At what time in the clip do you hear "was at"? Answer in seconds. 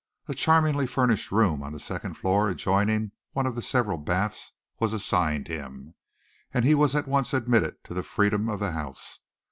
6.73-7.07